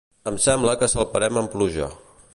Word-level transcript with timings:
Em 0.29 0.39
sembla 0.45 0.73
que 0.83 0.89
salparem 0.95 1.39
amb 1.43 1.55
pluja 1.57 1.95